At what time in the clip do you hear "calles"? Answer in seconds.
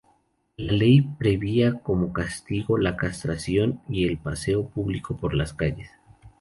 5.53-5.91